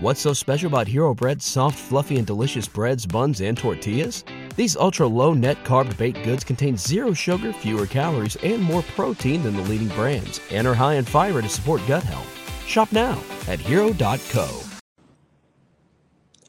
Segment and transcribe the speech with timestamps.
[0.00, 4.24] What's so special about Hero Bread's soft, fluffy, and delicious breads, buns, and tortillas?
[4.54, 9.42] These ultra low net carb baked goods contain zero sugar, fewer calories, and more protein
[9.42, 12.28] than the leading brands, and are high in fiber to support gut health.
[12.64, 14.62] Shop now at hero.co.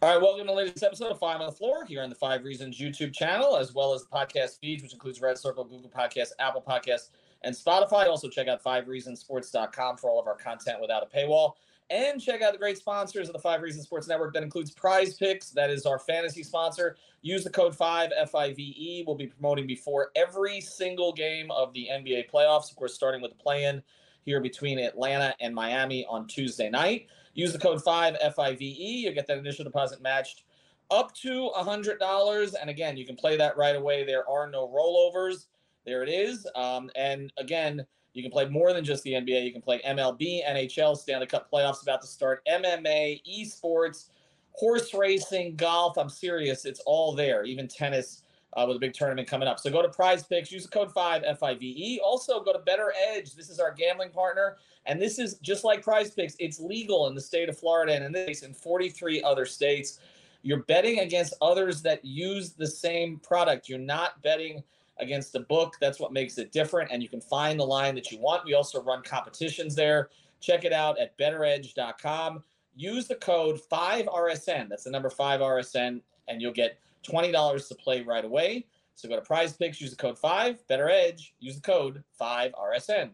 [0.03, 2.15] All right, welcome to the latest episode of Five on the Floor here on the
[2.15, 5.89] Five Reasons YouTube channel, as well as the podcast feeds, which includes Red Circle, Google
[5.89, 7.09] Podcasts, Apple Podcasts,
[7.41, 8.05] and Spotify.
[8.05, 11.53] Also, check out fivereasonsports.com for all of our content without a paywall.
[11.89, 14.33] And check out the great sponsors of the Five Reasons Sports Network.
[14.33, 16.97] That includes Prize Picks, that is our fantasy sponsor.
[17.21, 19.03] Use the code 5 FIVE.
[19.07, 22.69] We'll be promoting before every single game of the NBA playoffs.
[22.69, 23.81] Of course, starting with the play in
[24.23, 27.07] here between Atlanta and Miami on Tuesday night.
[27.33, 28.61] Use the code 5 FIVE.
[28.61, 30.43] You'll get that initial deposit matched
[30.91, 32.53] up to $100.
[32.61, 34.03] And again, you can play that right away.
[34.03, 35.45] There are no rollovers.
[35.85, 36.47] There it is.
[36.55, 37.85] Um, and again,
[38.19, 39.45] you can play more than just the NBA.
[39.45, 44.07] You can play MLB, NHL, Stanley Cup playoffs about to start, MMA, esports,
[44.51, 45.97] horse racing, golf.
[45.97, 46.65] I'm serious.
[46.65, 48.23] It's all there, even tennis
[48.57, 49.59] uh, with a big tournament coming up.
[49.59, 51.99] So go to Prize Picks, use the code 5 FIVE.
[52.03, 53.35] Also, go to Better Edge.
[53.35, 54.57] This is our gambling partner.
[54.85, 58.03] And this is just like Prize Picks, it's legal in the state of Florida and
[58.03, 59.99] in this in 43 other states.
[60.41, 63.69] You're betting against others that use the same product.
[63.69, 64.63] You're not betting
[64.99, 65.75] against the book.
[65.79, 66.91] That's what makes it different.
[66.91, 68.45] And you can find the line that you want.
[68.45, 70.09] We also run competitions there.
[70.41, 72.43] Check it out at bettoredge.com.
[72.75, 74.69] Use the code 5RSN.
[74.69, 78.65] That's the number 5RSN, and you'll get $20 to play right away.
[78.95, 83.11] So go to Prize Picks, use the code 5, BettorEdge, use the code 5RSN.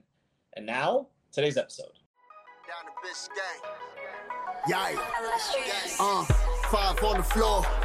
[0.54, 1.94] And now, today's episode.
[2.68, 3.86] Down to Biscayne.
[4.68, 6.00] Yikes.
[6.00, 6.46] Uh.
[6.72, 7.64] Five on the floor,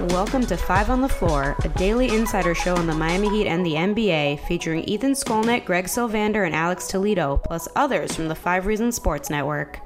[0.00, 3.66] Welcome to Five on the Floor, a daily insider show on the Miami Heat and
[3.66, 8.66] the NBA, featuring Ethan Skolnick, Greg Sylvander, and Alex Toledo, plus others from the Five
[8.66, 9.80] Reasons Sports Network.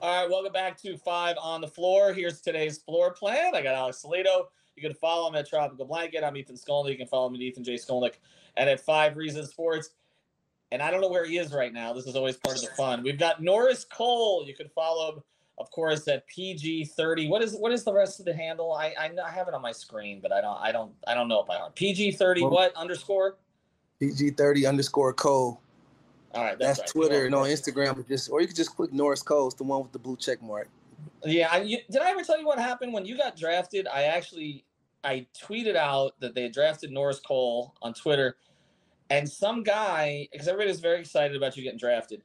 [0.00, 2.14] All right, welcome back to Five on the Floor.
[2.14, 3.54] Here's today's floor plan.
[3.54, 4.48] I got Alex Toledo.
[4.76, 6.24] You can follow him at Tropical Blanket.
[6.24, 6.92] I'm Ethan Skolnick.
[6.92, 7.74] You can follow me at Ethan J.
[7.74, 8.14] Skolnick
[8.56, 9.90] and at Five Reasons Sports.
[10.72, 11.92] And I don't know where he is right now.
[11.92, 13.02] This is always part of the fun.
[13.02, 14.46] We've got Norris Cole.
[14.46, 15.22] You can follow him
[15.58, 17.28] of course at PG thirty.
[17.28, 18.72] What is what is the rest of the handle?
[18.72, 21.28] I, I I have it on my screen, but I don't I don't I don't
[21.28, 21.74] know it by heart.
[21.74, 23.36] PG thirty what underscore?
[24.00, 25.60] PG thirty underscore Cole.
[26.34, 27.06] All right, that's, that's right.
[27.06, 28.06] Twitter and on Instagram.
[28.08, 30.42] Just or you could just click Norris Cole, it's the one with the blue check
[30.42, 30.68] mark.
[31.24, 33.86] Yeah, I, you, did I ever tell you what happened when you got drafted?
[33.86, 34.64] I actually
[35.04, 38.36] I tweeted out that they drafted Norris Cole on Twitter,
[39.10, 42.22] and some guy because everybody's very excited about you getting drafted,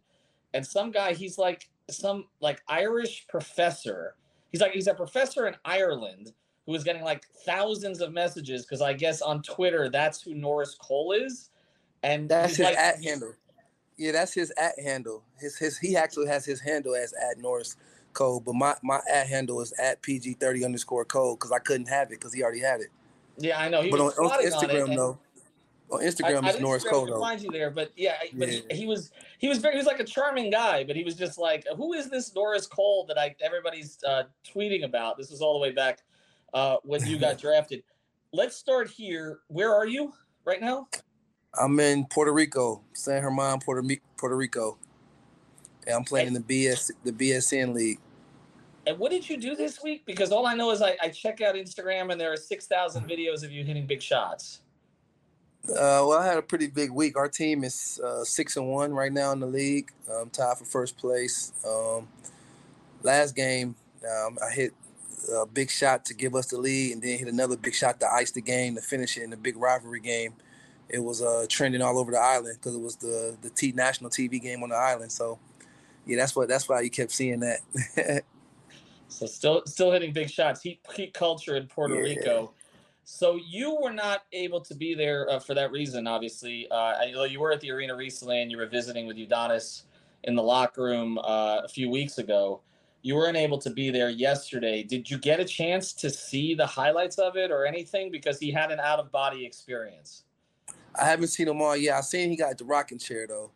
[0.55, 4.15] and some guy he's like some like Irish professor.
[4.51, 6.33] He's like he's a professor in Ireland
[6.65, 10.75] who is getting like thousands of messages because I guess on Twitter that's who Norris
[10.75, 11.49] Cole is,
[12.03, 13.33] and that's his like, at handle.
[13.97, 15.23] Yeah, that's his at handle.
[15.39, 17.75] His his he actually has his handle as at Norris
[18.13, 21.87] Cole, but my my at handle is at PG thirty underscore Cole because I couldn't
[21.87, 22.89] have it because he already had it.
[23.37, 23.81] Yeah, I know.
[23.81, 25.19] He but on, on Instagram on though,
[25.91, 27.13] on Instagram I, is Norris Cole.
[27.15, 28.59] I find you there, but yeah, but yeah.
[28.69, 31.15] He, he, was he was very he was like a charming guy, but he was
[31.15, 35.17] just like, who is this Norris Cole that I everybody's uh, tweeting about?
[35.17, 36.03] This was all the way back
[36.53, 37.83] uh, when you got drafted.
[38.31, 39.39] Let's start here.
[39.47, 40.13] Where are you
[40.45, 40.87] right now?
[41.59, 44.77] I'm in Puerto Rico, San German, Puerto Puerto Rico.
[45.87, 47.99] And I'm playing and, in the BS the BSN league.
[48.85, 50.05] And what did you do this week?
[50.05, 53.09] Because all I know is I, I check out Instagram and there are six thousand
[53.09, 54.61] videos of you hitting big shots.
[55.67, 57.17] Uh, well, I had a pretty big week.
[57.17, 60.65] Our team is uh, six and one right now in the league, um, tied for
[60.65, 61.53] first place.
[61.67, 62.07] Um,
[63.03, 64.73] last game, um, I hit
[65.31, 68.11] a big shot to give us the lead, and then hit another big shot to
[68.11, 70.33] ice the game to finish it in a big rivalry game.
[70.87, 74.09] It was uh, trending all over the island because it was the the T national
[74.09, 75.11] TV game on the island.
[75.11, 75.37] So,
[76.05, 78.23] yeah, that's what that's why you kept seeing that.
[79.07, 80.61] so still still hitting big shots.
[80.61, 82.01] Heat, heat culture in Puerto yeah.
[82.01, 82.53] Rico
[83.11, 86.67] so you were not able to be there uh, for that reason, obviously.
[86.69, 89.81] Uh, you were at the arena recently, and you were visiting with Udonis
[90.25, 92.61] in the locker room uh, a few weeks ago.
[93.01, 94.83] You weren't able to be there yesterday.
[94.83, 98.11] Did you get a chance to see the highlights of it or anything?
[98.11, 100.25] Because he had an out of body experience.
[100.93, 101.95] I haven't seen him all yet.
[101.95, 103.49] I seen he got the rocking chair though.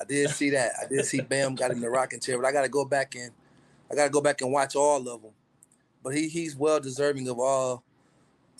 [0.00, 0.72] I did see that.
[0.82, 3.14] I did see Bam got in the rocking chair, but I got to go back
[3.14, 3.30] and
[3.88, 5.32] I got to go back and watch all of them.
[6.02, 7.84] But he he's well deserving of all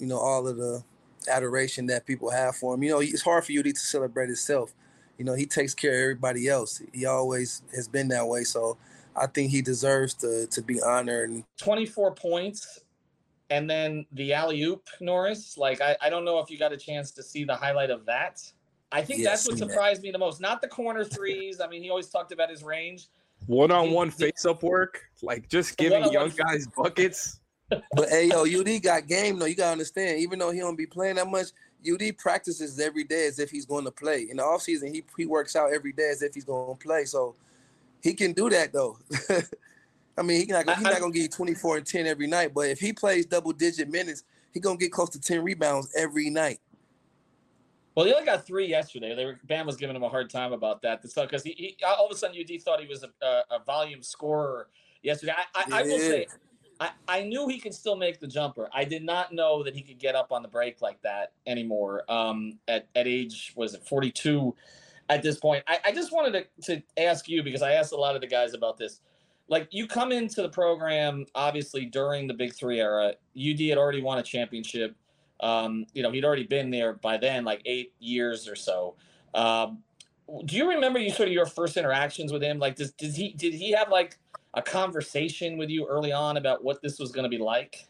[0.01, 0.83] you know all of the
[1.29, 2.83] adoration that people have for him.
[2.83, 4.75] You know, it's hard for UD to celebrate himself.
[5.19, 6.81] You know, he takes care of everybody else.
[6.93, 8.45] He always has been that way.
[8.45, 8.79] So
[9.15, 11.45] I think he deserves to to be honored.
[11.59, 12.81] 24 points
[13.51, 15.59] and then the alley oop, Norris.
[15.59, 18.07] Like I, I don't know if you got a chance to see the highlight of
[18.07, 18.41] that.
[18.93, 20.07] I think that's what surprised that.
[20.07, 20.41] me the most.
[20.41, 21.61] Not the corner threes.
[21.61, 23.09] I mean, he always talked about his range.
[23.47, 27.40] One on one face up work, like just giving young guys buckets.
[27.71, 29.47] But hey, yo, UD got game though.
[29.47, 30.19] You gotta understand.
[30.21, 31.49] Even though he don't be playing that much,
[31.89, 34.29] UD practices every day as if he's going to play.
[34.31, 37.05] In the offseason, he he works out every day as if he's going to play.
[37.05, 37.35] So
[38.03, 38.99] he can do that though.
[40.19, 42.69] I mean, he's not, he's not gonna give you 24 and 10 every night, but
[42.69, 46.61] if he plays double digit minutes, he's gonna get close to 10 rebounds every night.
[47.95, 49.15] Well, he only got three yesterday.
[49.15, 51.03] They were, Bam was giving him a hard time about that.
[51.03, 54.03] because he, he, all of a sudden UD thought he was a, a, a volume
[54.03, 54.69] scorer
[55.03, 55.33] yesterday.
[55.37, 55.77] I, I, yeah.
[55.77, 56.27] I will say,
[56.81, 58.69] I, I knew he could still make the jumper.
[58.73, 62.11] I did not know that he could get up on the break like that anymore.
[62.11, 64.55] Um, at at age was it 42
[65.09, 65.63] at this point.
[65.69, 68.27] I, I just wanted to, to ask you because I asked a lot of the
[68.27, 69.01] guys about this
[69.51, 73.15] like you come into the program obviously during the Big Three era.
[73.37, 74.97] UD had already won a championship.
[75.41, 78.95] Um, you know, he'd already been there by then, like eight years or so.
[79.35, 79.83] Um,
[80.45, 82.59] do you remember you sort of your first interactions with him?
[82.59, 84.19] Like, does, did he did he have like
[84.55, 87.87] a conversation with you early on about what this was going to be like?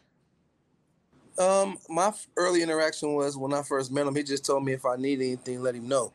[1.39, 4.15] Um, my early interaction was when I first met him.
[4.15, 6.13] He just told me if I need anything, let him know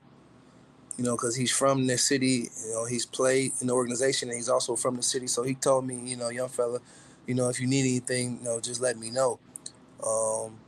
[0.96, 2.48] you know, because he's from the city.
[2.66, 5.26] You know, he's played in the organization, and he's also from the city.
[5.26, 6.80] So he told me, you know, young fella,
[7.26, 9.38] you know, if you need anything, you know, just let me know.
[10.04, 10.58] Um,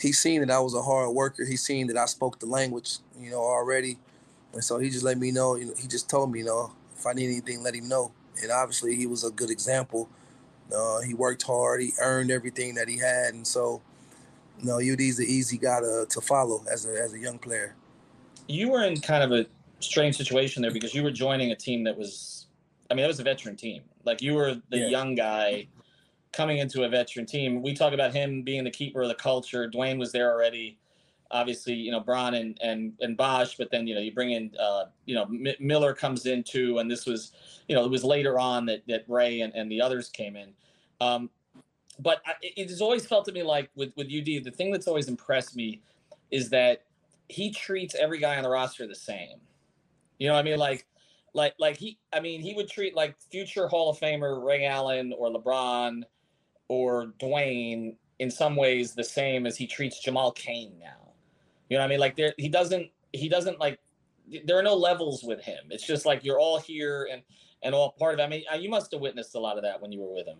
[0.00, 1.44] he's seen that I was a hard worker.
[1.44, 3.98] He's seen that I spoke the language, you know, already,
[4.52, 5.56] and so he just let me know.
[5.56, 8.12] You know, he just told me, you know, if I need anything, let him know.
[8.40, 10.08] And obviously, he was a good example.
[10.74, 11.82] Uh, he worked hard.
[11.82, 13.82] He earned everything that he had, and so,
[14.58, 17.76] you know, UD's an easy guy to, to follow as a as a young player
[18.48, 19.46] you were in kind of a
[19.80, 22.46] strange situation there because you were joining a team that was,
[22.90, 23.82] I mean, that was a veteran team.
[24.04, 24.86] Like you were the yeah.
[24.88, 25.68] young guy
[26.32, 27.62] coming into a veteran team.
[27.62, 29.68] We talk about him being the keeper of the culture.
[29.68, 30.78] Dwyane was there already.
[31.32, 34.52] Obviously, you know Bron and and and Bosh, but then you know you bring in
[34.60, 37.32] uh, you know M- Miller comes in too, and this was
[37.68, 40.52] you know it was later on that that Ray and, and the others came in.
[41.00, 41.30] Um,
[41.98, 44.86] but I, it has always felt to me like with with UD, the thing that's
[44.86, 45.80] always impressed me
[46.30, 46.84] is that
[47.28, 49.40] he treats every guy on the roster the same.
[50.18, 50.86] You know, I mean, like,
[51.34, 55.12] like, like he, I mean, he would treat like future Hall of Famer Ray Allen
[55.16, 56.02] or LeBron
[56.68, 61.01] or Dwyane in some ways the same as he treats Jamal Cain now.
[61.72, 63.78] You know, what I mean, like, there, he doesn't, he doesn't like.
[64.44, 65.64] There are no levels with him.
[65.70, 67.22] It's just like you're all here and
[67.62, 68.24] and all part of it.
[68.24, 70.36] I mean, you must have witnessed a lot of that when you were with him.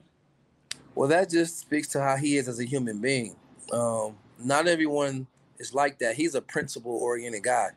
[0.94, 3.34] Well, that just speaks to how he is as a human being.
[3.73, 5.26] Um, not everyone
[5.58, 6.17] is like that.
[6.17, 7.70] He's a principle oriented guy.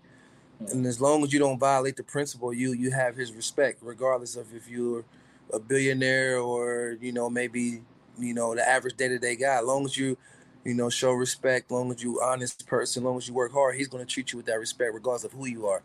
[0.68, 4.36] And as long as you don't violate the principle, you you have his respect, regardless
[4.36, 5.06] of if you're
[5.54, 7.84] a billionaire or you know maybe
[8.20, 9.60] you know the average day to day guy.
[9.60, 10.18] As long as you
[10.66, 13.88] you know show respect, long as you honest person, long as you work hard, he's
[13.90, 15.84] going to treat you with that respect, regardless of who you are.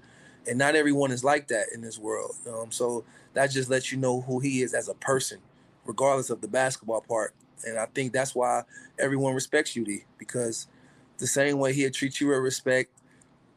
[0.49, 2.35] And not everyone is like that in this world.
[2.49, 3.05] Um, so
[3.35, 5.39] that just lets you know who he is as a person,
[5.85, 7.35] regardless of the basketball part.
[7.67, 8.63] And I think that's why
[8.99, 10.67] everyone respects UD because
[11.19, 12.91] the same way he'll treat you with respect.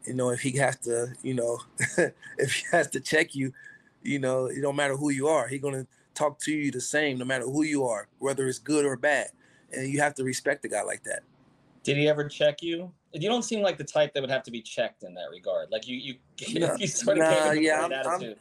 [0.05, 1.59] You know, if he has to, you know,
[2.37, 3.53] if he has to check you,
[4.01, 5.47] you know, it don't matter who you are.
[5.47, 8.85] He's gonna talk to you the same, no matter who you are, whether it's good
[8.85, 9.29] or bad.
[9.73, 11.23] And you have to respect a guy like that.
[11.83, 12.91] Did he ever check you?
[13.11, 15.69] You don't seem like the type that would have to be checked in that regard.
[15.69, 18.35] Like you, you, nah, you sort of nah, yeah, I'm, I'm,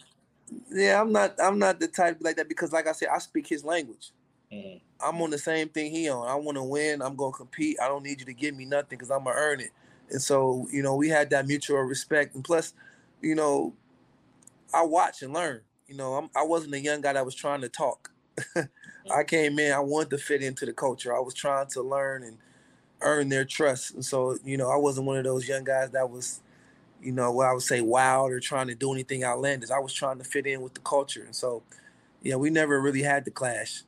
[0.70, 3.46] yeah, I'm not, I'm not the type like that because, like I said, I speak
[3.46, 4.12] his language.
[4.52, 4.78] Mm-hmm.
[5.04, 6.28] I'm on the same thing he on.
[6.28, 7.02] I want to win.
[7.02, 7.78] I'm gonna compete.
[7.82, 9.70] I don't need you to give me nothing because I'm gonna earn it.
[10.10, 12.34] And so, you know, we had that mutual respect.
[12.34, 12.74] And plus,
[13.20, 13.74] you know,
[14.72, 15.62] I watch and learn.
[15.88, 18.11] You know, I'm, I wasn't a young guy that was trying to talk.
[19.14, 19.72] I came in.
[19.72, 21.14] I wanted to fit into the culture.
[21.14, 22.38] I was trying to learn and
[23.00, 23.94] earn their trust.
[23.94, 26.40] And so, you know, I wasn't one of those young guys that was,
[27.02, 29.70] you know, what I would say wild or trying to do anything outlandish.
[29.70, 31.24] I was trying to fit in with the culture.
[31.24, 31.62] And so,
[32.22, 33.82] yeah, we never really had the clash.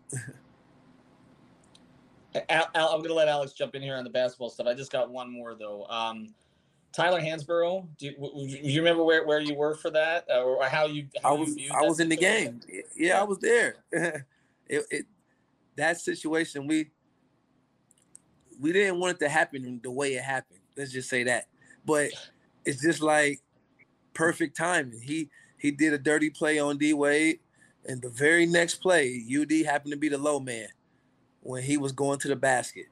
[2.50, 4.66] Al, Al, I'm going to let Alex jump in here on the basketball stuff.
[4.66, 5.86] I just got one more though.
[5.86, 6.34] Um,
[6.92, 10.64] Tyler Hansbrough, do you, do you, remember where, where you were for that, uh, or
[10.64, 11.06] how you?
[11.22, 12.60] How I was I was in the game.
[12.68, 13.76] Yeah, yeah, I was there.
[14.68, 15.06] it, it,
[15.76, 16.90] that situation we
[18.60, 20.60] we didn't want it to happen the way it happened.
[20.76, 21.48] Let's just say that.
[21.84, 22.10] But
[22.64, 23.40] it's just like
[24.14, 25.00] perfect timing.
[25.00, 25.28] He
[25.58, 27.40] he did a dirty play on D Wade,
[27.86, 30.68] and the very next play, UD happened to be the low man
[31.40, 32.86] when he was going to the basket.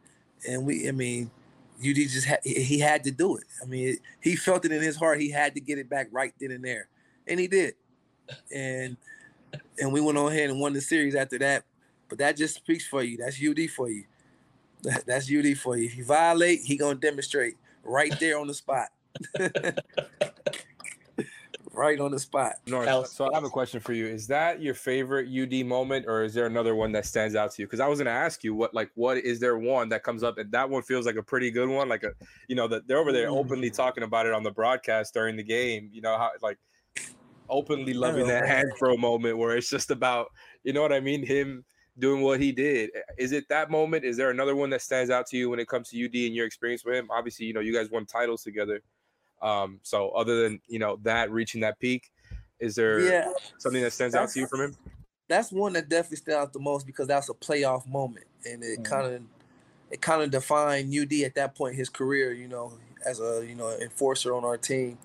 [0.48, 1.30] And we, I mean,
[1.78, 3.44] UD just had, he had to do it.
[3.62, 5.20] I mean, he felt it in his heart.
[5.20, 6.88] He had to get it back right then and there,
[7.26, 7.74] and he did.
[8.54, 8.96] And
[9.78, 11.64] and we went on ahead and won the series after that.
[12.08, 13.16] But that just speaks for you.
[13.16, 14.04] That's UD for you.
[15.06, 15.86] That's UD for you.
[15.86, 18.88] If you violate, he gonna demonstrate right there on the spot.
[21.72, 22.54] right on the spot.
[22.66, 24.06] North, so I have a question for you.
[24.06, 27.62] Is that your favorite UD moment, or is there another one that stands out to
[27.62, 27.66] you?
[27.66, 30.22] Because I was going to ask you what, like, what is there one that comes
[30.22, 32.12] up, and that one feels like a pretty good one, like a,
[32.48, 33.74] you know, that they're over there openly mm.
[33.74, 35.88] talking about it on the broadcast during the game.
[35.92, 36.58] You know how, like,
[37.52, 40.28] openly loving that hand throw moment where it's just about,
[40.64, 41.64] you know what I mean, him
[41.98, 42.90] doing what he did.
[43.18, 44.04] Is it that moment?
[44.04, 46.34] Is there another one that stands out to you when it comes to UD and
[46.34, 47.08] your experience with him?
[47.10, 48.82] Obviously, you know, you guys won titles together.
[49.42, 52.10] Um, so other than you know that reaching that peak,
[52.60, 54.76] is there yeah, something that stands out to you from him?
[55.28, 58.78] That's one that definitely stands out the most because that's a playoff moment, and it
[58.78, 58.82] mm-hmm.
[58.84, 59.22] kind of
[59.90, 62.32] it kind of defined UD at that point in his career.
[62.32, 62.72] You know,
[63.04, 64.96] as a you know enforcer on our team.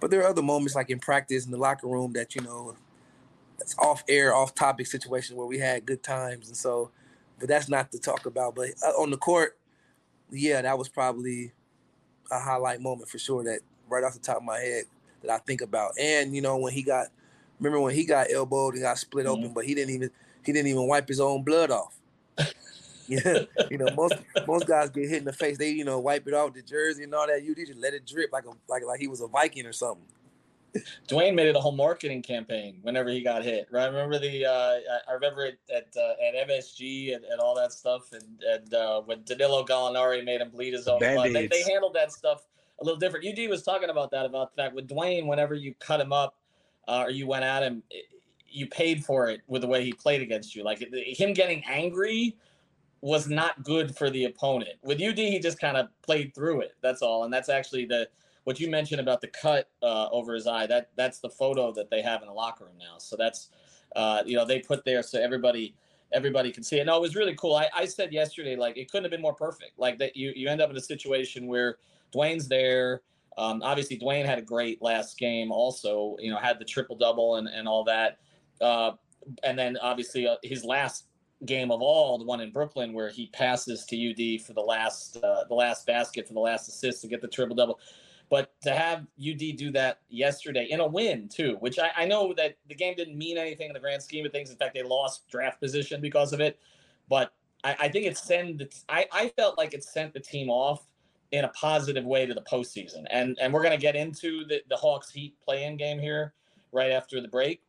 [0.00, 2.76] But there are other moments like in practice in the locker room that you know
[3.58, 6.90] that's off air, off topic situation where we had good times, and so.
[7.38, 8.54] But that's not to talk about.
[8.54, 9.58] But uh, on the court,
[10.30, 11.52] yeah, that was probably
[12.30, 14.84] a highlight moment for sure that right off the top of my head
[15.22, 15.92] that I think about.
[16.00, 17.08] And you know when he got,
[17.60, 19.44] remember when he got elbowed and got split mm-hmm.
[19.44, 20.10] open, but he didn't even
[20.44, 21.98] he didn't even wipe his own blood off.
[23.08, 24.14] Yeah, you know most
[24.46, 25.58] most guys get hit in the face.
[25.58, 27.44] They you know wipe it off the jersey and all that.
[27.44, 30.06] You just let it drip like a like like he was a Viking or something.
[31.08, 33.66] Dwyane made it a whole marketing campaign whenever he got hit.
[33.70, 33.84] Right?
[33.84, 37.72] I remember the uh, I remember it at uh, at MSG and, and all that
[37.72, 41.62] stuff, and and uh, when Danilo Gallinari made him bleed his own blood, they, they
[41.62, 42.46] handled that stuff
[42.80, 43.26] a little different.
[43.26, 46.36] UD was talking about that about the fact with Dwyane, whenever you cut him up
[46.88, 48.06] uh, or you went at him, it,
[48.48, 50.64] you paid for it with the way he played against you.
[50.64, 52.36] Like him getting angry
[53.00, 54.74] was not good for the opponent.
[54.82, 56.72] With UD, he just kind of played through it.
[56.82, 58.08] That's all, and that's actually the
[58.44, 60.66] what you mentioned about the cut uh, over his eye.
[60.66, 62.98] That that's the photo that they have in the locker room now.
[62.98, 63.50] So that's
[63.94, 65.74] uh, you know they put there so everybody
[66.12, 66.86] everybody can see it.
[66.86, 67.56] No, it was really cool.
[67.56, 69.78] I, I said yesterday like it couldn't have been more perfect.
[69.78, 71.78] Like that you you end up in a situation where
[72.14, 73.02] Dwyane's there.
[73.38, 75.52] Um, obviously, Dwyane had a great last game.
[75.52, 78.18] Also, you know, had the triple double and and all that.
[78.60, 78.92] Uh,
[79.42, 81.06] and then obviously uh, his last
[81.44, 85.18] game of all, the one in Brooklyn where he passes to UD for the last
[85.18, 87.78] uh, the last basket for the last assist to get the triple double.
[88.28, 92.32] But to have UD do that yesterday in a win too, which I, I know
[92.34, 94.50] that the game didn't mean anything in the grand scheme of things.
[94.50, 96.58] In fact, they lost draft position because of it.
[97.08, 100.50] But I, I think it sent the, I, I felt like it sent the team
[100.50, 100.88] off
[101.30, 103.04] in a positive way to the postseason.
[103.10, 106.34] And and we're gonna get into the, the Hawks Heat play-in game here
[106.72, 107.62] right after the break.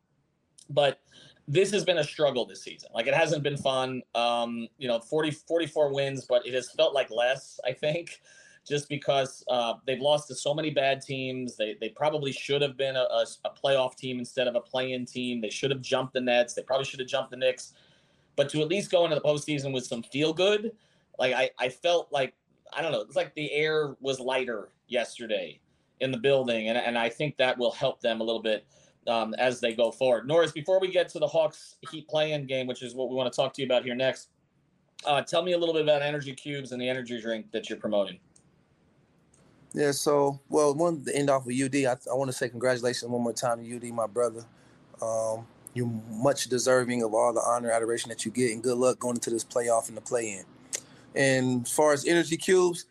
[0.72, 1.00] But
[1.48, 2.90] this has been a struggle this season.
[2.94, 4.02] Like it hasn't been fun.
[4.16, 8.20] Um, you know, 40, 44 wins, but it has felt like less, I think
[8.68, 11.56] just because uh, they've lost to so many bad teams.
[11.56, 15.06] They, they probably should have been a, a, a playoff team instead of a play-in
[15.06, 15.40] team.
[15.40, 16.54] They should have jumped the Nets.
[16.54, 17.74] They probably should have jumped the Knicks.
[18.36, 20.74] But to at least go into the postseason with some feel good,
[21.18, 22.34] like I, I felt like
[22.74, 25.60] I don't know, it's like the air was lighter yesterday
[26.02, 28.68] in the building, and and I think that will help them a little bit
[29.08, 30.28] um, as they go forward.
[30.28, 33.32] Norris, before we get to the Hawks Heat play-in game, which is what we want
[33.32, 34.30] to talk to you about here next,
[35.06, 37.80] uh, tell me a little bit about Energy Cubes and the energy drink that you're
[37.80, 38.20] promoting.
[39.74, 43.10] Yeah, so well, one to end off with UD, I, I want to say congratulations
[43.10, 44.44] one more time to UD, my brother.
[45.02, 49.00] Um, you're much deserving of all the honor, adoration that you get, and good luck
[49.00, 50.46] going into this playoff and the play-in.
[51.14, 52.86] And as far as energy cubes,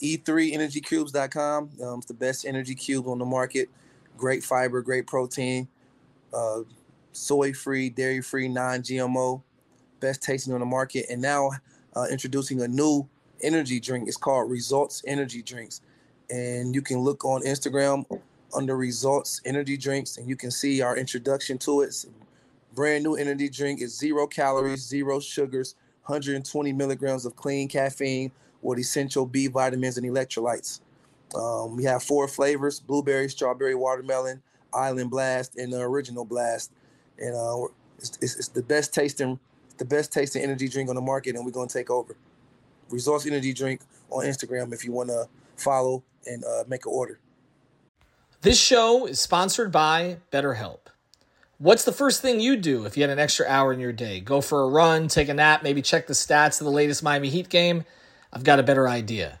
[0.00, 1.70] e3energycubes.com.
[1.82, 3.68] Um, it's the best energy cube on the market.
[4.18, 5.68] Great fiber, great protein,
[6.34, 6.60] uh,
[7.12, 9.42] soy-free, dairy-free, non-GMO,
[10.00, 11.06] best tasting on the market.
[11.08, 11.52] And now
[11.96, 13.08] uh, introducing a new
[13.42, 14.08] energy drink.
[14.08, 15.80] It's called Results Energy Drinks.
[16.30, 18.04] And you can look on Instagram
[18.54, 22.04] under Results Energy Drinks and you can see our introduction to it.
[22.74, 23.80] brand new energy drink.
[23.80, 25.74] It's zero calories, zero sugars,
[26.06, 28.32] 120 milligrams of clean caffeine
[28.62, 30.80] with essential B vitamins and electrolytes.
[31.34, 34.42] Um, we have four flavors blueberry, strawberry, watermelon,
[34.72, 36.72] island blast, and the original blast.
[37.18, 37.68] And uh,
[37.98, 39.38] it's, it's, it's the best tasting
[39.78, 42.16] the best tasting energy drink on the market, and we're going to take over.
[42.90, 43.80] Results Energy Drink
[44.10, 47.18] on Instagram if you want to follow and uh, make an order.
[48.42, 50.78] This show is sponsored by BetterHelp.
[51.58, 54.20] What's the first thing you do if you had an extra hour in your day?
[54.20, 57.30] Go for a run, take a nap, maybe check the stats of the latest Miami
[57.30, 57.84] Heat game?
[58.32, 59.40] I've got a better idea.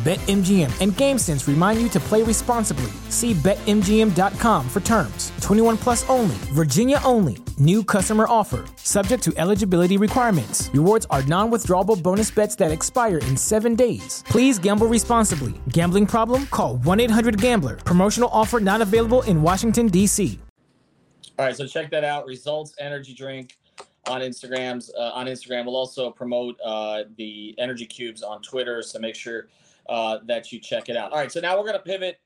[0.00, 2.90] BetMGM and GameSense remind you to play responsibly.
[3.10, 5.30] See BetMGM.com for terms.
[5.42, 7.36] 21 plus only, Virginia only.
[7.58, 10.70] New customer offer, subject to eligibility requirements.
[10.72, 14.24] Rewards are non withdrawable bonus bets that expire in seven days.
[14.26, 15.52] Please gamble responsibly.
[15.68, 16.46] Gambling problem?
[16.46, 17.76] Call 1 800 Gambler.
[17.76, 20.38] Promotional offer not available in Washington, D.C.
[21.38, 22.24] All right, so check that out.
[22.24, 23.58] Results Energy Drink
[24.06, 24.88] on Instagrams.
[24.96, 28.80] Uh, on Instagram, we'll also promote uh, the Energy Cubes on Twitter.
[28.82, 29.48] So make sure
[29.90, 31.10] uh, that you check it out.
[31.12, 32.20] All right, so now we're going to pivot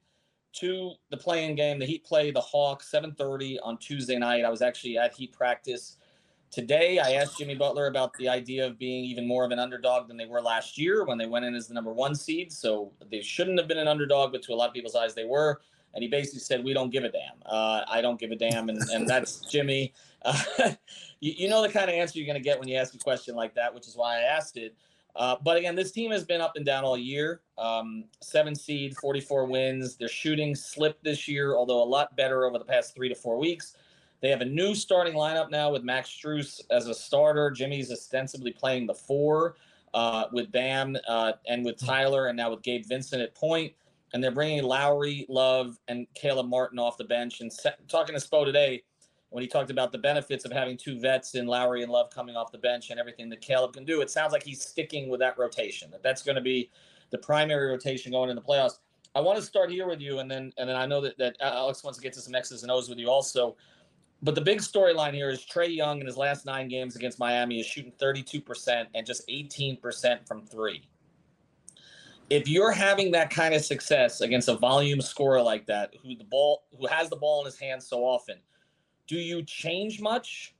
[0.56, 1.78] to the play-in game.
[1.78, 4.44] The Heat play the Hawks 7:30 on Tuesday night.
[4.44, 5.96] I was actually at Heat practice
[6.50, 6.98] today.
[6.98, 10.18] I asked Jimmy Butler about the idea of being even more of an underdog than
[10.18, 12.52] they were last year when they went in as the number one seed.
[12.52, 15.24] So they shouldn't have been an underdog, but to a lot of people's eyes, they
[15.24, 15.60] were.
[15.94, 17.42] And he basically said, "We don't give a damn.
[17.46, 19.94] Uh, I don't give a damn," and, and that's Jimmy.
[20.22, 20.42] Uh,
[21.20, 22.98] you, you know the kind of answer you're going to get when you ask a
[22.98, 24.76] question like that, which is why I asked it.
[25.16, 27.40] Uh, but again, this team has been up and down all year.
[27.56, 29.96] Um, seven seed, 44 wins.
[29.96, 33.38] Their shooting slipped this year, although a lot better over the past three to four
[33.38, 33.76] weeks.
[34.20, 37.50] They have a new starting lineup now with Max Strus as a starter.
[37.50, 39.56] Jimmy's ostensibly playing the four
[39.92, 43.72] uh, with Bam uh, and with Tyler, and now with Gabe Vincent at point.
[44.12, 47.40] And they're bringing Lowry, Love, and Caleb Martin off the bench.
[47.40, 48.82] And se- talking to Spo today,
[49.34, 52.36] when he talked about the benefits of having two vets in Lowry and Love coming
[52.36, 55.18] off the bench and everything that Caleb can do, it sounds like he's sticking with
[55.18, 55.90] that rotation.
[55.90, 56.70] That that's going to be
[57.10, 58.78] the primary rotation going in the playoffs.
[59.12, 61.36] I want to start here with you, and then and then I know that, that
[61.40, 63.56] Alex wants to get to some X's and O's with you also.
[64.22, 67.58] But the big storyline here is Trae Young in his last nine games against Miami
[67.58, 70.88] is shooting 32% and just 18% from three.
[72.30, 76.22] If you're having that kind of success against a volume scorer like that, who the
[76.22, 78.36] ball who has the ball in his hands so often,
[79.06, 80.54] do you change much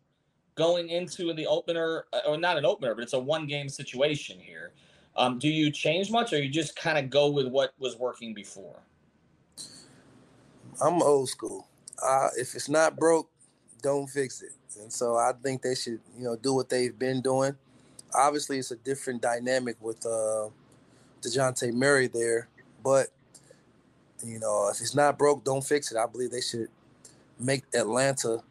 [0.55, 4.39] going into the opener, uh, or not an opener, but it's a one game situation
[4.39, 4.73] here?
[5.17, 8.35] Um, do you change much, or you just kind of go with what was working
[8.35, 8.81] before?
[10.83, 11.69] I'm old school.
[12.03, 13.31] Uh, if it's not broke,
[13.83, 14.53] don't fix it.
[14.81, 17.55] And so I think they should, you know, do what they've been doing.
[18.13, 20.49] Obviously, it's a different dynamic with uh,
[21.23, 22.49] Dejounte Murray there,
[22.83, 23.09] but
[24.25, 25.99] you know, if it's not broke, don't fix it.
[25.99, 26.69] I believe they should
[27.45, 28.43] make Atlanta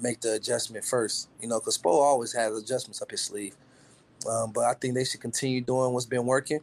[0.00, 1.28] make the adjustment first.
[1.40, 3.54] You know, because Spo always has adjustments up his sleeve.
[4.28, 6.60] Um, but I think they should continue doing what's been working,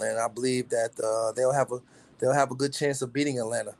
[0.00, 1.78] and I believe that uh, they'll have a
[2.18, 3.74] they'll have a good chance of beating Atlanta.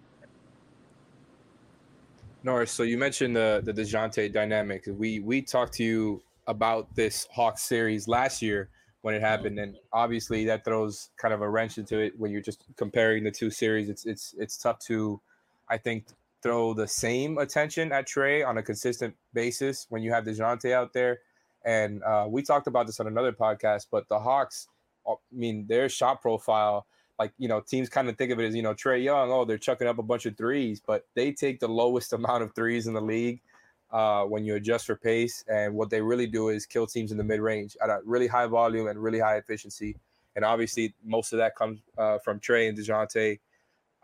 [2.44, 4.84] Norris, so you mentioned the the Dejounte dynamic.
[4.86, 8.68] We we talked to you about this Hawks series last year
[9.02, 12.40] when it happened, and obviously that throws kind of a wrench into it when you're
[12.40, 13.88] just comparing the two series.
[13.88, 15.20] It's it's it's tough to,
[15.68, 16.06] I think,
[16.42, 20.92] throw the same attention at Trae on a consistent basis when you have DeJounte out
[20.92, 21.20] there.
[21.64, 24.68] And uh, we talked about this on another podcast, but the Hawks,
[25.06, 26.86] uh, I mean, their shot profile,
[27.18, 29.44] like, you know, teams kind of think of it as, you know, Trae Young, oh,
[29.44, 32.86] they're chucking up a bunch of threes, but they take the lowest amount of threes
[32.86, 33.40] in the league
[33.90, 35.44] uh, when you adjust for pace.
[35.48, 38.28] And what they really do is kill teams in the mid range at a really
[38.28, 39.96] high volume and really high efficiency.
[40.36, 43.40] And obviously, most of that comes uh, from Trae and DeJounte.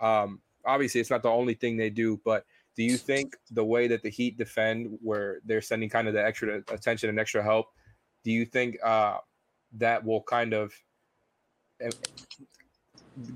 [0.00, 2.44] Um, obviously it's not the only thing they do, but
[2.76, 6.24] do you think the way that the Heat defend, where they're sending kind of the
[6.24, 7.68] extra attention and extra help
[8.24, 9.18] do you think uh,
[9.74, 10.72] that will kind of
[11.80, 11.90] eh,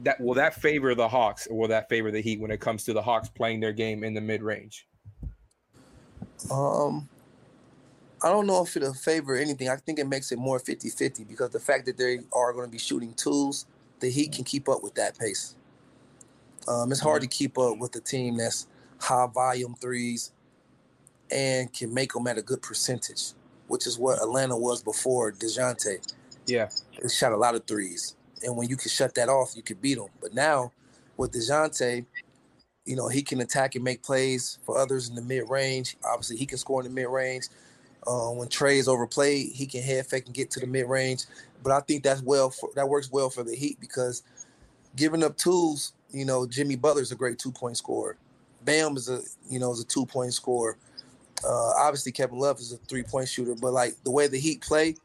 [0.03, 2.83] that will that favor the Hawks or will that favor the Heat when it comes
[2.85, 4.89] to the Hawks playing their game in the mid range?
[6.51, 7.09] Um,
[8.23, 9.69] I don't know if it'll favor anything.
[9.69, 12.71] I think it makes it more 50-50 because the fact that they are going to
[12.71, 13.67] be shooting twos,
[14.01, 15.55] the Heat can keep up with that pace.
[16.69, 18.67] Um, it's hard to keep up with a team that's
[19.01, 20.33] high volume threes
[21.31, 23.33] and can make them at a good percentage,
[23.69, 26.15] which is what Atlanta was before Dejounte.
[26.47, 26.69] Yeah,
[27.01, 29.81] They shot a lot of threes, and when you can shut that off, you could
[29.81, 30.09] beat them.
[30.21, 30.73] But now
[31.17, 32.05] with Dejounte,
[32.85, 35.97] you know he can attack and make plays for others in the mid range.
[36.05, 37.49] Obviously, he can score in the mid range.
[38.07, 41.25] Uh, when Trae is overplayed, he can head fake and get to the mid range.
[41.63, 44.23] But I think that's well for, that works well for the Heat because
[44.97, 48.17] giving up twos, you know, Jimmy Butler's a great two point scorer.
[48.65, 50.77] Bam is a you know is a two point scorer.
[51.45, 54.61] Uh, obviously, Kevin Love is a three point shooter, but like the way the Heat
[54.61, 54.97] play,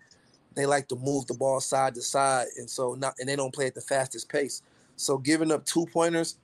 [0.55, 3.53] they like to move the ball side to side, and so not and they don't
[3.53, 4.61] play at the fastest pace.
[4.95, 6.37] So giving up two pointers,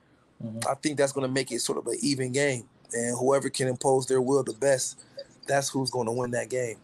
[0.68, 3.68] I think that's going to make it sort of an even game, and whoever can
[3.68, 5.00] impose their will the best,
[5.46, 6.76] that's who's going to win that game.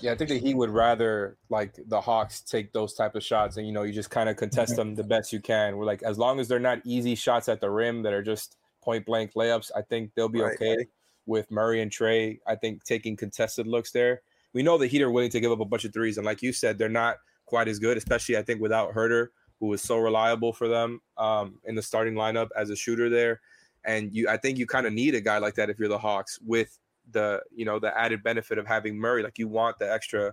[0.00, 3.56] Yeah, I think that he would rather like the Hawks take those type of shots,
[3.56, 5.76] and you know, you just kind of contest them the best you can.
[5.76, 8.56] We're like, as long as they're not easy shots at the rim that are just
[8.82, 10.86] point blank layups, I think they'll be Right, okay right.
[11.26, 12.38] with Murray and Trae.
[12.46, 14.22] I think taking contested looks there.
[14.52, 16.42] We know the Heat are willing to give up a bunch of threes, and like
[16.42, 17.16] you said, they're not
[17.46, 19.28] quite as good, especially I think without Huerter,
[19.60, 23.40] who was so reliable for them um, in the starting lineup as a shooter there.
[23.84, 25.98] And you, I think you kind of need a guy like that if you're the
[25.98, 26.78] Hawks with
[27.12, 29.22] the you know the added benefit of having Murray.
[29.22, 30.32] Like you want the extra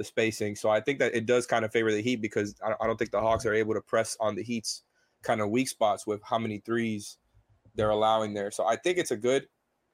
[0.00, 0.56] the spacing.
[0.56, 2.98] So I think that it does kind of favor the Heat because I, I don't
[2.98, 4.82] think the Hawks are able to press on the Heat's
[5.22, 7.18] kind of weak spots with how many threes
[7.74, 8.50] they're allowing there.
[8.50, 9.46] So I think it's a good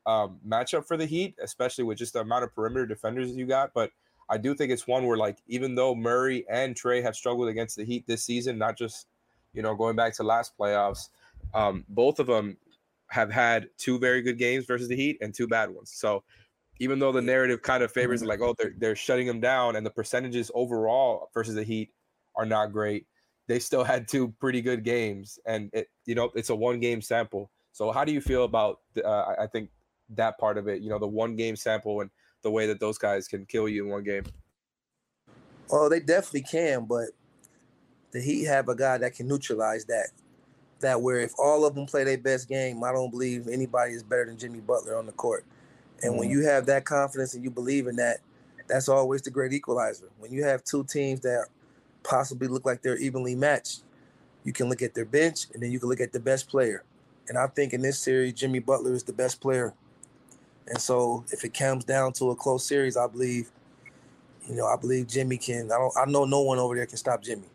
[0.07, 3.75] um, matchup for the Heat, especially with just the amount of perimeter defenders you got.
[3.75, 3.91] But
[4.29, 7.77] I do think it's one where like even though Murray and Trae have struggled against
[7.77, 9.09] the Heat this season, not just
[9.55, 11.09] you know going back to last playoffs,
[11.55, 12.57] um, both of them
[13.11, 15.92] have had two very good games versus the Heat and two bad ones.
[15.95, 16.25] So
[16.79, 19.87] even though the narrative kind of favors like, oh, they're they're shutting them down, and
[19.87, 21.92] the percentages overall versus the Heat
[22.35, 23.07] are not great,
[23.47, 27.01] they still had two pretty good games, and it you know it's a one game
[27.01, 27.51] sample.
[27.73, 29.71] So how do you feel about uh, I- I think
[30.11, 30.83] that part of it?
[30.83, 32.11] You know, the one game sample and
[32.42, 34.25] the way that those guys can kill you in one game.
[35.69, 37.09] Well, they definitely can, but
[38.12, 40.11] the Heat have a guy that can neutralize that.
[40.87, 44.05] That where if all of them play their best game, I don't believe anybody is
[44.05, 45.44] better than Jimmy Butler on the court.
[46.03, 46.38] And when mm-hmm.
[46.38, 48.18] you have that confidence and you believe in that,
[48.68, 50.09] that's always the great equalizer.
[50.18, 51.46] When you have two teams that
[52.05, 53.83] possibly look like they're evenly matched,
[54.44, 56.85] you can look at their bench and then you can look at the best player.
[57.29, 59.75] And I think in this series, Jimmy Butler is the best player.
[60.68, 63.51] And so if it comes down to a close series, I believe
[64.49, 65.72] you know, I believe Jimmy can.
[65.72, 65.92] I don't.
[65.96, 67.49] I know no one over there can stop Jimmy.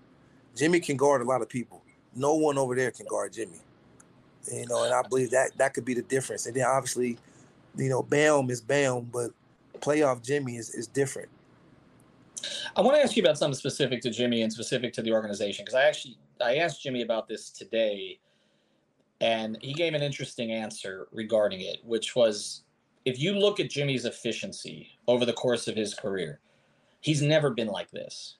[0.55, 1.80] Jimmy can guard a lot of people.
[2.15, 3.59] No one over there can guard Jimmy.
[4.51, 6.45] You know, and I believe that that could be the difference.
[6.45, 7.17] And then obviously,
[7.77, 9.31] you know, Bam is Bam, but
[9.79, 11.29] playoff Jimmy is is different.
[12.75, 15.63] I want to ask you about something specific to Jimmy and specific to the organization
[15.63, 18.19] because I actually I asked Jimmy about this today,
[19.19, 22.63] and he gave an interesting answer regarding it, which was
[23.05, 26.39] if you look at Jimmy's efficiency over the course of his career,
[27.01, 28.37] he's never been like this.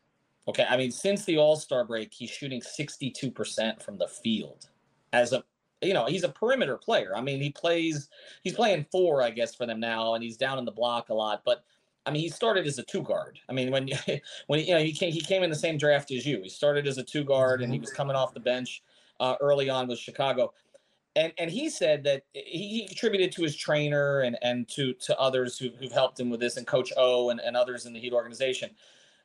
[0.48, 4.08] Okay, I mean since the All Star break, he's shooting sixty two percent from the
[4.08, 4.70] field
[5.14, 5.44] as a
[5.82, 7.16] you know he's a perimeter player.
[7.16, 8.10] I mean he plays
[8.44, 11.14] he's playing four I guess for them now, and he's down in the block a
[11.14, 11.64] lot, but.
[12.04, 13.38] I mean, he started as a two guard.
[13.48, 13.88] I mean, when
[14.48, 16.42] when you know he came, he came in the same draft as you.
[16.42, 18.82] He started as a two guard, and he was coming off the bench
[19.20, 20.52] uh, early on with Chicago.
[21.16, 25.18] And and he said that he, he contributed to his trainer and and to to
[25.20, 28.00] others who, who've helped him with this, and Coach O and, and others in the
[28.00, 28.72] Heat organization.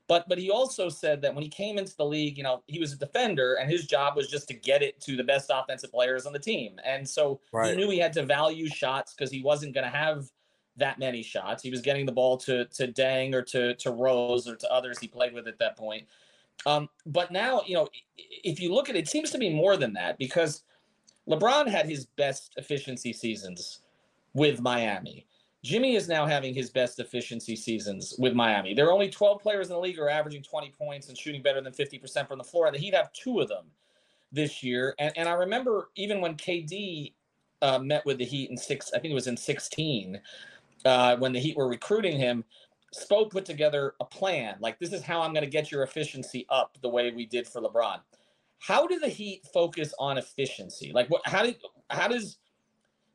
[0.08, 2.78] But but he also said that when he came into the league, you know, he
[2.78, 5.90] was a defender, and his job was just to get it to the best offensive
[5.90, 6.78] players on the team.
[6.84, 7.70] And so Right.
[7.70, 10.30] he knew he had to value shots because he wasn't going to have
[10.76, 11.62] that many shots.
[11.62, 14.98] He was getting the ball to to Deng or to to Rose or to others
[14.98, 16.06] he played with at that point.
[16.64, 19.76] Um, but now, you know, if you look at it, it seems to be more
[19.76, 20.62] than that because
[21.28, 23.80] LeBron had his best efficiency seasons
[24.32, 25.25] with Miami.
[25.66, 28.72] Jimmy is now having his best efficiency seasons with Miami.
[28.72, 31.42] There are only 12 players in the league who are averaging 20 points and shooting
[31.42, 33.64] better than 50% from the floor, and the Heat have two of them
[34.30, 34.94] this year.
[35.00, 37.14] And, and I remember even when KD
[37.62, 40.20] uh, met with the Heat in six, I think it was in 16,
[40.84, 42.44] uh, when the Heat were recruiting him,
[42.94, 44.54] Spo put together a plan.
[44.60, 47.44] Like, this is how I'm going to get your efficiency up the way we did
[47.48, 47.98] for LeBron.
[48.60, 50.92] How do the Heat focus on efficiency?
[50.94, 51.22] Like, what?
[51.24, 51.56] How did?
[51.90, 52.38] How does?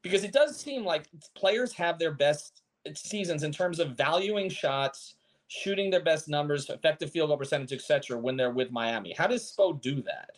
[0.02, 2.64] Because it does seem like players have their best
[2.96, 5.16] seasons in terms of valuing shots,
[5.48, 8.18] shooting their best numbers, effective field goal percentage, etc.
[8.18, 9.14] when they're with Miami.
[9.18, 10.32] How does Spo do that?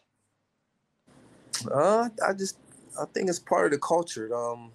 [1.71, 2.57] Uh, I just
[2.99, 4.35] I think it's part of the culture.
[4.35, 4.71] Um,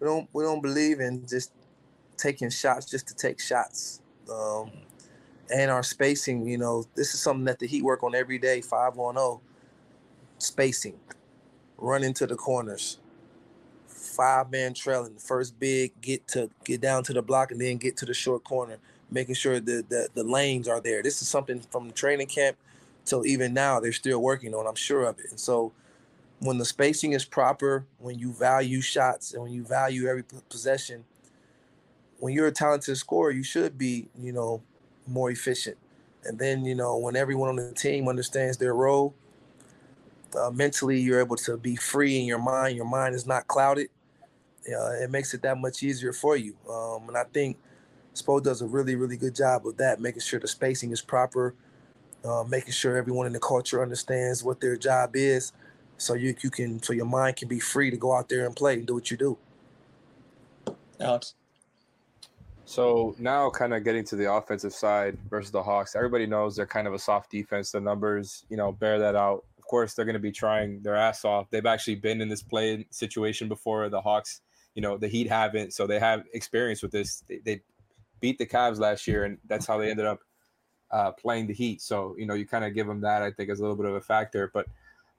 [0.00, 1.52] we don't we don't believe in just
[2.16, 4.00] taking shots just to take shots.
[4.32, 4.70] Um,
[5.54, 8.60] and our spacing, you know, this is something that the Heat work on every day,
[8.60, 9.40] five on zero.
[10.38, 10.98] Spacing,
[11.78, 12.98] run into the corners,
[14.16, 17.76] five man trailing, The first big, get to get down to the block and then
[17.76, 18.78] get to the short corner,
[19.10, 21.02] making sure that the, the lanes are there.
[21.02, 22.56] This is something from the training camp
[23.04, 24.66] till even now they're still working on.
[24.66, 25.26] I'm sure of it.
[25.30, 25.72] And so
[26.40, 31.04] when the spacing is proper, when you value shots and when you value every possession,
[32.18, 34.62] when you're a talented scorer, you should be, you know,
[35.06, 35.76] more efficient.
[36.24, 39.14] And then, you know, when everyone on the team understands their role,
[40.36, 42.76] uh, mentally you're able to be free in your mind.
[42.76, 43.88] Your mind is not clouded.
[44.66, 46.56] Uh, it makes it that much easier for you.
[46.68, 47.56] Um, and I think
[48.14, 51.54] Spo does a really, really good job of that, making sure the spacing is proper,
[52.24, 55.52] uh, making sure everyone in the culture understands what their job is,
[55.98, 58.56] so you you can so your mind can be free to go out there and
[58.56, 59.38] play and do what you do.
[61.00, 61.34] Alex.
[62.64, 66.66] So now, kind of getting to the offensive side versus the Hawks, everybody knows they're
[66.66, 67.70] kind of a soft defense.
[67.70, 69.44] The numbers, you know, bear that out.
[69.56, 71.48] Of course, they're going to be trying their ass off.
[71.50, 73.88] They've actually been in this play situation before.
[73.88, 74.40] The Hawks,
[74.76, 77.24] you know, the Heat haven't, so they have experience with this.
[77.26, 77.62] They, they
[78.20, 80.20] beat the Cavs last year, and that's how they ended up
[80.90, 81.80] uh, playing the Heat.
[81.82, 83.22] So you know, you kind of give them that.
[83.22, 84.66] I think as a little bit of a factor, but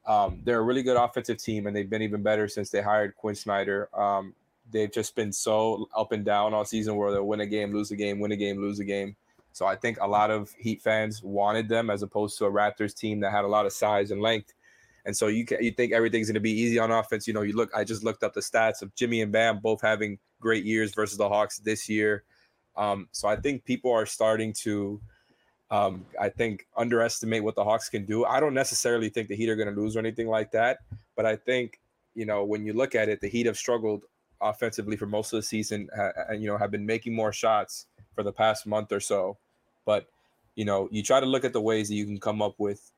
[0.06, 3.16] um, they're a really good offensive team, and they've been even better since they hired
[3.18, 3.90] Quin Snyder.
[4.00, 4.36] Um,
[4.72, 7.90] they've just been so up and down all season where they'll win a game, lose
[7.90, 9.16] a game, win a game, lose a game.
[9.54, 12.96] So I think a lot of Heat fans wanted them as opposed to a Raptors
[12.96, 14.54] team that had a lot of size and length.
[15.08, 17.28] And so you can, you think everything's going to be easy on offense.
[17.28, 17.72] You know, you look.
[17.74, 21.18] I just looked up the stats of Jimmy and Bam both having great years versus
[21.18, 22.26] the Hawks this year.
[22.76, 25.00] Um, so I think people are starting to,
[25.72, 28.26] um, I think, underestimate what the Hawks can do.
[28.26, 30.80] I don't necessarily think the Heat are going to lose or anything like that,
[31.16, 31.80] but I think
[32.14, 34.04] you know when you look at it, the Heat have struggled
[34.42, 35.88] offensively for most of the season,
[36.28, 39.38] and you know have been making more shots for the past month or so.
[39.86, 40.08] But
[40.56, 42.92] you know, you try to look at the ways that you can come up with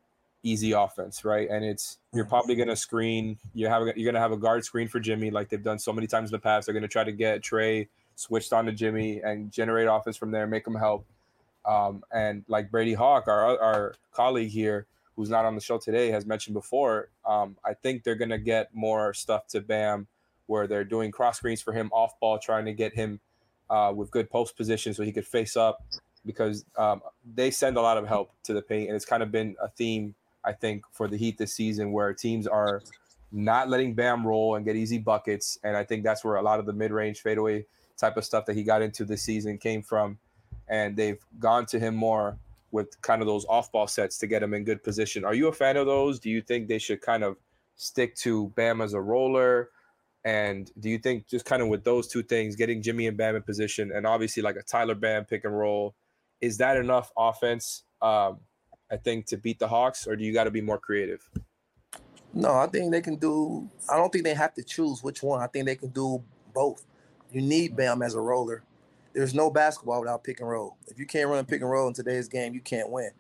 [0.44, 1.50] easy offense, right?
[1.50, 3.38] And it's you're probably going to screen.
[3.54, 5.94] You have you're going to have a guard screen for Jimmy, like they've done so
[5.94, 6.66] many times in the past.
[6.66, 10.32] They're going to try to get Trae switched on to Jimmy and generate offense from
[10.32, 11.06] there, make him help.
[11.66, 16.12] Um, and like Brady Hawk, our our colleague here, who's not on the show today,
[16.12, 17.10] has mentioned before.
[17.26, 20.08] Um, I think they're going to get more stuff to Bam
[20.50, 23.20] where they're doing cross screens for him off ball, trying to get him
[23.70, 25.84] uh, with good post position so he could face up
[26.26, 27.02] because um,
[27.36, 28.88] they send a lot of help to the paint.
[28.88, 30.16] And it's kind of been a theme,
[30.50, 32.82] I think, for the Heat this season where teams are
[33.32, 35.60] not letting Bam roll and get easy buckets.
[35.64, 37.66] And I think that's where a lot of the mid range fadeaway
[37.98, 40.18] type of stuff that he got into this season came from.
[40.68, 42.38] And they've gone to him more
[42.72, 45.24] with kind of those off ball sets to get him in good position.
[45.24, 46.20] Are you a fan of those?
[46.20, 47.38] Do you think they should kind of
[47.76, 49.70] stick to Bam as a roller?
[50.26, 53.36] And do you think just kind of with those two things, getting Jimmy and Bam
[53.36, 55.96] in position, and obviously like a Tyler Bam pick and roll,
[56.42, 57.84] is that enough offense?
[58.02, 58.40] Um,
[58.92, 61.30] I think to beat the Hawks, or do you got to be more creative?
[62.34, 63.70] No, I think they can do.
[63.90, 65.42] I don't think they have to choose which one.
[65.42, 66.24] I think they can do
[66.54, 66.86] both.
[67.32, 68.64] You need Bam as a roller.
[69.14, 70.78] There's no basketball without pick and roll.
[70.88, 73.12] If you can't run pick and roll in today's game, you can't win.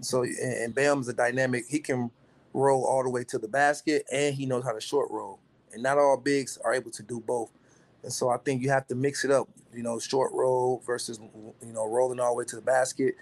[0.00, 1.64] So, and Bam's a dynamic.
[1.68, 2.10] He can
[2.52, 5.40] roll all the way to the basket, and he knows how to short roll
[5.72, 7.50] and not all bigs are able to do both.
[8.02, 11.18] And so I think you have to mix it up, you know, short roll versus,
[11.64, 13.14] you know, rolling all the way to the basket,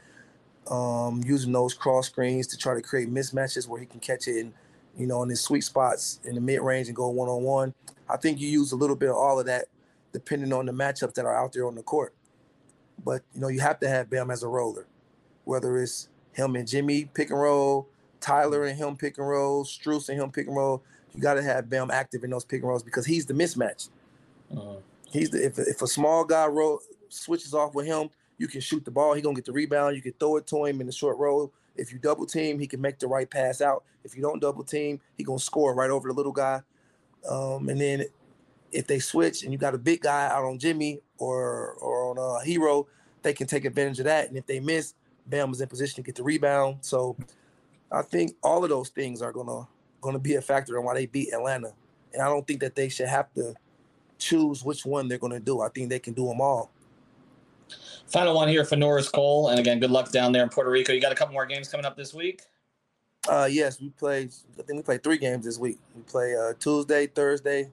[0.68, 4.38] um, using those cross screens to try to create mismatches where he can catch it
[4.38, 4.52] in,
[4.96, 7.74] you know, in his sweet spots in the mid range and go one on one.
[8.08, 9.66] I think you use a little bit of all of that
[10.12, 12.14] depending on the matchups that are out there on the court.
[13.04, 14.86] But, you know, you have to have Bam as a roller,
[15.44, 17.88] whether it's him and Jimmy pick and roll,
[18.20, 20.82] Tyler and him pick and roll, Strus and him pick and roll
[21.14, 23.88] you got to have Bam active in those pick and rolls because he's the mismatch.
[24.52, 24.76] Uh-huh.
[25.10, 28.84] He's the if, if a small guy roll switches off with him, you can shoot
[28.84, 29.14] the ball.
[29.14, 29.96] He gonna get the rebound.
[29.96, 31.52] You can throw it to him in the short roll.
[31.76, 33.84] If you double team, he can make the right pass out.
[34.04, 36.62] If you don't double team, he gonna score right over the little guy.
[37.28, 38.04] Um, and then
[38.72, 42.18] if they switch and you got a big guy out on Jimmy or or on
[42.18, 42.86] a Herro,
[43.22, 44.28] they can take advantage of that.
[44.28, 44.94] And if they miss,
[45.26, 46.78] Bam is in position to get the rebound.
[46.80, 47.16] So
[47.90, 49.66] I think all of those things are gonna
[50.12, 51.72] to be a factor in why they beat Atlanta.
[52.12, 53.54] And I don't think that they should have to
[54.18, 55.60] choose which one they're to do.
[55.60, 56.70] I think they can do them all.
[58.06, 59.48] Final one here for Norris Cole.
[59.48, 60.92] And again, good luck down there in Puerto Rico.
[60.92, 62.42] You got a couple more games coming up this week?
[63.28, 64.28] Uh, yes, we play.
[64.58, 65.78] I think we play three games this week.
[65.94, 67.70] We play uh, Tuesday, Thursday,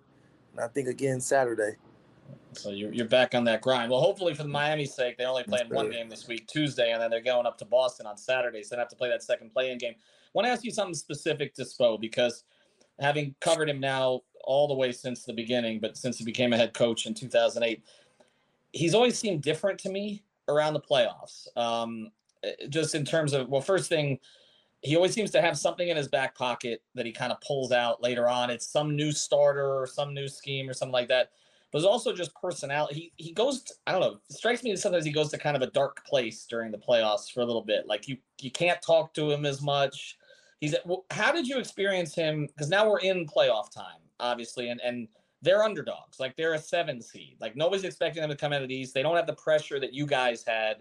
[0.51, 1.77] and I think again Saturday.
[2.57, 3.91] So you're, you're back on that grind.
[3.91, 6.91] Well, hopefully for the Miami's sake, they only play in one game this week, Tuesday,
[6.91, 8.63] and then they're going up to Boston on Saturday.
[8.63, 9.93] So they have to play that second play-in game.
[9.97, 12.43] I want to ask you something specific to Spo because
[12.99, 16.57] having covered him now all the way since the beginning, but since he became a
[16.57, 17.83] head coach in 2008,
[18.75, 21.47] he's always seemed different to me around the playoffs.
[21.57, 22.11] Um,
[22.43, 24.19] eh, just in terms of well, first thing,
[24.81, 27.71] he always seems to have something in his back pocket that he kind of pulls
[27.71, 28.49] out later on.
[28.51, 31.31] It's some new starter or some new scheme or something like that.
[31.71, 33.11] But it's also just personality.
[33.15, 33.63] He he goes.
[33.63, 34.19] To, I don't know.
[34.29, 36.77] It strikes me that sometimes he goes to kind of a dark place during the
[36.77, 37.87] playoffs for a little bit.
[37.87, 40.17] Like you you can't talk to him as much.
[40.59, 40.75] He's.
[41.11, 42.47] How did you experience him?
[42.47, 45.07] Because now we're in playoff time, obviously, and and
[45.45, 46.19] they're underdogs.
[46.19, 47.37] Like they're a seven seed.
[47.39, 48.93] Like nobody's expecting them to come out of the East.
[48.93, 50.77] They don't have the pressure that you guys had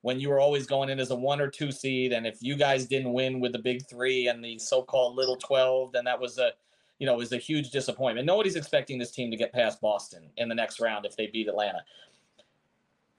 [0.00, 2.12] when you were always going in as a one or two seed.
[2.12, 5.92] And if you guys didn't win with the big three and the so-called little 12,
[5.92, 6.52] then that was a,
[6.98, 8.26] you know, was a huge disappointment.
[8.26, 11.48] Nobody's expecting this team to get past Boston in the next round if they beat
[11.48, 11.82] Atlanta.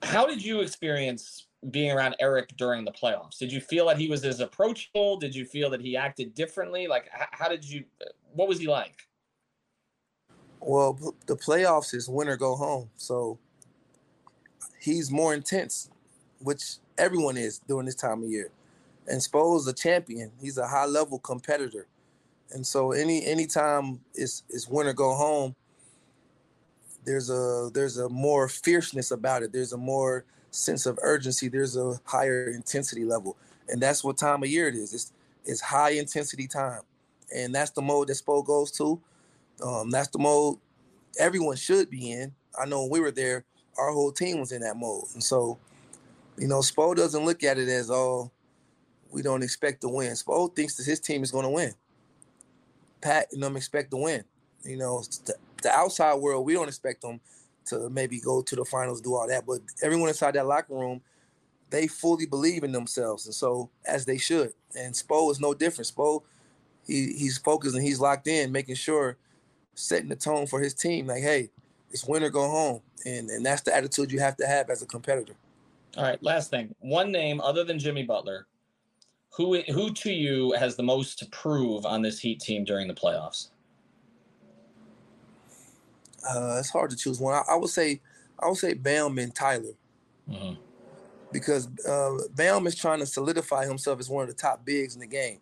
[0.02, 3.38] How did you experience being around Erik during the playoffs?
[3.38, 5.18] Did you feel that he was as approachable?
[5.18, 6.86] Did you feel that he acted differently?
[6.86, 7.84] Like, how did you,
[8.32, 9.05] what was he like?
[10.66, 12.90] Well, the playoffs is win or go home.
[12.96, 13.38] So
[14.80, 15.90] he's more intense
[16.40, 18.50] which everyone is during this time of year.
[19.06, 20.32] And Spo's a champion.
[20.40, 21.86] He's a high level competitor.
[22.50, 25.54] And so any anytime it's it's win or go home,
[27.04, 29.52] there's a there's a more fierceness about it.
[29.52, 31.46] There's a more sense of urgency.
[31.46, 33.36] There's a higher intensity level.
[33.68, 34.92] And that's what time of year it is.
[34.92, 35.12] It's
[35.44, 36.82] it's high intensity time.
[37.32, 39.00] And that's the mode that Spo goes to.
[39.62, 40.58] Um, that's the mode
[41.18, 42.32] everyone should be in.
[42.58, 43.44] I know when we were there,
[43.78, 45.04] our whole team was in that mode.
[45.14, 45.58] And so
[46.38, 48.30] you know, Spo doesn't look at it as oh,
[49.10, 50.12] we don't expect to win.
[50.12, 51.72] Spo thinks that his team is going to win.
[53.00, 54.24] Pat and them expect to win.
[54.64, 57.20] You know, the, the outside world, we don't expect them
[57.66, 59.46] to maybe go to the finals, do all that.
[59.46, 61.00] But everyone inside that locker room,
[61.70, 64.52] they fully believe in themselves, and so as they should.
[64.78, 65.90] And Spo is no different.
[65.94, 66.22] Spo,
[66.86, 69.16] he he's focused and he's locked in, making sure,
[69.76, 71.06] setting the tone for his team.
[71.06, 71.50] Like, hey,
[71.90, 74.82] it's win or go home, and and that's the attitude you have to have as
[74.82, 75.34] a competitor.
[75.96, 76.74] All right, last thing.
[76.80, 78.46] One name other than Jimmy Butler,
[79.30, 82.94] who who to you has the most to prove on this Heat team during the
[82.94, 83.48] playoffs?
[86.28, 87.34] Uh, it's hard to choose one.
[87.34, 88.00] I, I, would say
[88.40, 89.74] I would say Bam and Tyler.
[90.28, 90.60] Mm-hmm.
[91.32, 95.00] Because uh, Bam is trying to solidify himself as one of the top bigs in
[95.00, 95.38] the game.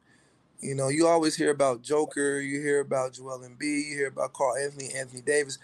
[0.65, 4.33] You know, you always hear about Joker, you hear about Joel Embiid, you hear about
[4.33, 5.59] Karl-Anthony, Anthony Davis,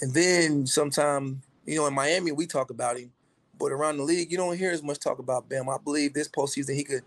[0.00, 3.10] and then sometime, you know, in Miami we talk about him.
[3.58, 5.68] But around the league, you don't hear as much talk about Bam.
[5.68, 7.02] I believe this postseason he could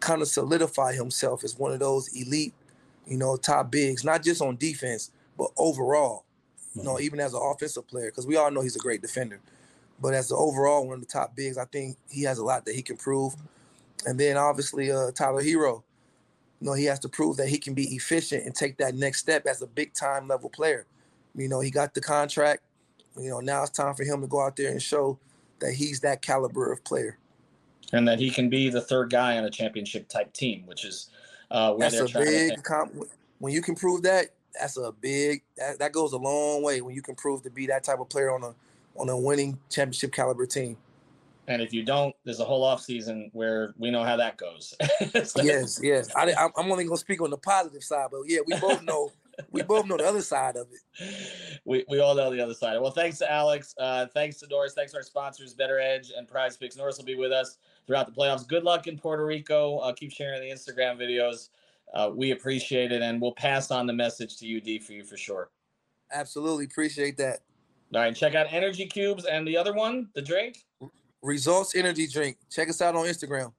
[0.00, 2.52] kind of solidify himself as one of those elite,
[3.06, 6.24] you know, top bigs, not just on defense, but overall.
[6.74, 9.40] You know, even as an offensive player, because we all know he's a great defender.
[9.98, 12.66] But as the overall one of the top bigs, I think he has a lot
[12.66, 13.34] that he can prove.
[14.04, 15.84] And then obviously uh, Tyler Herro,
[16.60, 19.18] you know, he has to prove that he can be efficient and take that next
[19.18, 20.86] step as a big time level player.
[21.34, 22.62] You know, he got the contract.
[23.18, 25.18] You know, now it's time for him to go out there and show
[25.60, 27.18] that he's that caliber of player.
[27.92, 31.10] And that he can be the third guy on a championship type team, which is
[31.50, 32.62] uh, where that's a big.
[32.62, 32.94] Comp-
[33.38, 34.26] when you can prove that,
[34.58, 35.42] that's a big.
[35.56, 38.08] That, that goes a long way when you can prove to be that type of
[38.08, 38.54] player on a
[38.96, 40.76] on a winning championship caliber team.
[41.48, 44.74] And if you don't, there's a whole off season where we know how that goes.
[45.24, 46.08] so, yes, yes.
[46.16, 49.12] I, am only gonna speak on the positive side, but yeah, we both know
[49.50, 51.14] we both know the other side of it.
[51.64, 52.80] We, we all know the other side.
[52.80, 53.74] Well, thanks to Alex.
[53.76, 54.72] Uh, thanks to Norris.
[54.74, 56.78] Thanks to our sponsors, BettorEdge and PrizePicks.
[56.78, 58.46] Norris will be with us throughout the playoffs.
[58.46, 59.78] Good luck in Puerto Rico.
[59.78, 61.48] Uh, keep sharing the Instagram videos.
[61.92, 65.16] Uh, we appreciate it, and we'll pass on the message to UD for you for
[65.16, 65.50] sure.
[66.12, 67.40] Absolutely appreciate that.
[67.92, 70.64] All right, check out Energy Cubes and the other one, the drink.
[71.22, 72.38] Results Energy Drink.
[72.50, 73.52] Check us out on Instagram.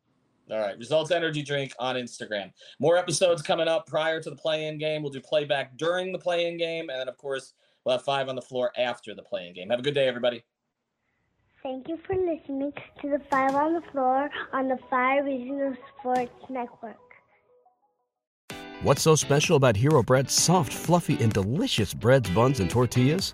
[0.49, 0.77] All right.
[0.77, 2.51] Results Energy Drink on Instagram.
[2.79, 5.01] More episodes coming up prior to the play-in game.
[5.01, 6.89] We'll do playback during the play-in game.
[6.89, 9.69] And then, of course, we'll have five on the floor after the play-in game.
[9.69, 10.43] Have a good day, everybody.
[11.63, 16.31] Thank you for listening to the Five on the Floor on the Five Regional Sports
[16.49, 16.95] Network.
[18.83, 23.33] What's so special about Hero Bread's soft, fluffy, and delicious breads, buns, and tortillas?